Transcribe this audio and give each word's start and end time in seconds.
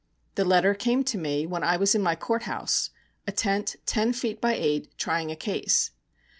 The 0.33 0.43
letter 0.45 0.73
came 0.73 1.03
to 1.03 1.17
me 1.19 1.45
when 1.45 1.63
I 1.63 1.77
was 1.77 1.93
in 1.93 2.01
my 2.01 2.15
court 2.15 2.41
house, 2.49 2.89
a 3.27 3.31
tent 3.31 3.75
ten 3.85 4.13
feet 4.13 4.41
by 4.41 4.55
eight, 4.55 4.97
trying 4.97 5.29
a 5.29 5.35
case. 5.35 5.91